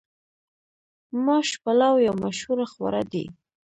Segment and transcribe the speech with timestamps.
[1.25, 3.25] ماش پلو یو مشهور خواړه دي.